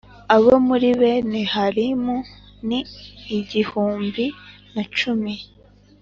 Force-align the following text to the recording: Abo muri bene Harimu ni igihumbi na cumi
Abo 0.35 0.51
muri 0.67 0.89
bene 0.99 1.39
Harimu 1.53 2.17
ni 2.67 2.79
igihumbi 3.37 4.25
na 4.73 4.83
cumi 4.95 5.33